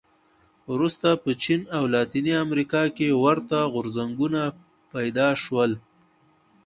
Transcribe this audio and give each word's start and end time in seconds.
وروسته 0.73 1.07
په 1.23 1.31
چین 1.43 1.61
او 1.77 1.83
لاتینې 1.93 2.33
امریکا 2.45 2.83
کې 2.95 3.07
ورته 3.23 3.57
غورځنګونه 3.73 4.41
پیدا 4.93 5.29
شول. 5.43 5.71